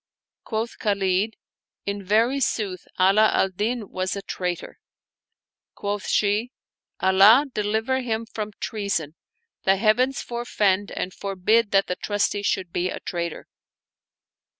[0.45, 1.35] Quoth Khalid,
[1.85, 4.79] "In very sooth Ala al Din was a traitor."
[5.75, 6.49] Quoth she,"
[7.01, 9.13] Allah deliver him from treason!
[9.63, 13.47] the heavens forfend and forbid that the' Trusty' should be a traitor